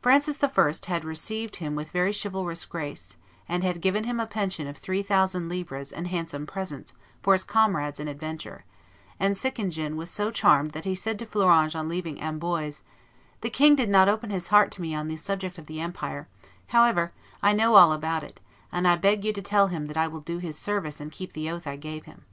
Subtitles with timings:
[0.00, 0.72] Francis I.
[0.86, 5.02] had received him with very chivalrous grace, and had given him a pension of three
[5.02, 8.64] thousand livres and handsome presents for his comrades in adventure;
[9.18, 12.80] and Sickingen was so charmed that he said to Fleuranges on leaving Amboise,
[13.42, 16.26] "The king did not open his heart to me on the subject of the empire;
[16.68, 18.40] however, I know all about it,
[18.72, 21.34] and I beg you to tell him that I will do his service and keep
[21.34, 22.24] the oath I gave him."